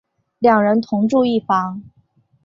[0.39, 1.83] 两人同住一房。